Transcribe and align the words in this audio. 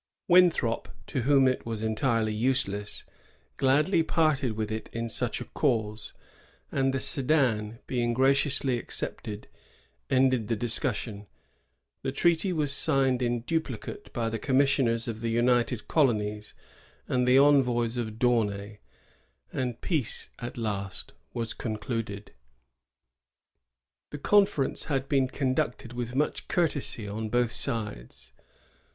Winthrop, 0.27 0.87
to 1.05 1.21
whom 1.21 1.47
it 1.47 1.63
was 1.63 1.83
entirely 1.83 2.33
useless, 2.33 3.03
gladly 3.57 4.01
parted 4.01 4.53
with 4.53 4.71
it 4.71 4.89
in 4.91 5.07
such 5.07 5.39
a 5.39 5.45
cause; 5.45 6.15
and 6.71 6.91
the 6.91 6.99
sedan, 6.99 7.77
being 7.85 8.11
graciously 8.11 8.79
accepted, 8.79 9.47
ended 10.09 10.47
the 10.47 10.55
discussion.^ 10.55 11.27
The 12.01 12.11
treaty 12.11 12.51
was 12.51 12.73
signed 12.73 13.21
in 13.21 13.41
duplicate 13.41 14.11
by 14.11 14.27
the 14.29 14.39
commissioners 14.39 15.07
of 15.07 15.21
the 15.21 15.29
United 15.29 15.87
Colonies 15.87 16.55
and 17.07 17.27
the 17.27 17.37
envoys 17.37 17.95
of 17.95 18.17
D'Aunay, 18.17 18.79
and 19.53 19.81
peace 19.81 20.31
was 20.41 20.47
at 20.47 20.57
last 20.57 21.13
concluded. 21.59 22.31
The 24.09 24.17
conference 24.17 24.85
had 24.85 25.07
been 25.07 25.27
conducted 25.27 25.93
with 25.93 26.15
much 26.15 26.47
courtesy 26.47 27.07
on 27.07 27.29
both 27.29 27.51
sides. 27.51 28.31